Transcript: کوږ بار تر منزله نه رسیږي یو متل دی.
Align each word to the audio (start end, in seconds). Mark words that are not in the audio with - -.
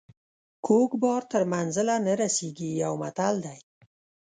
کوږ 0.65 0.89
بار 1.03 1.21
تر 1.31 1.41
منزله 1.53 1.95
نه 2.05 2.13
رسیږي 2.21 2.69
یو 2.83 2.93
متل 3.01 3.35
دی. 3.45 3.57